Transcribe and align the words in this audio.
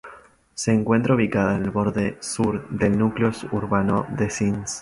Se 0.55 0.73
encuentra 0.73 1.13
ubicada 1.13 1.55
en 1.55 1.65
el 1.65 1.69
borde 1.69 2.17
sur 2.21 2.67
del 2.71 2.97
núcleo 2.97 3.29
urbano 3.51 4.07
de 4.09 4.31
Sins. 4.31 4.79